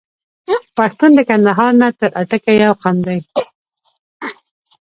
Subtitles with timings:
[0.77, 3.19] پښتون د کندهار نه تر اټکه یو قوم دی.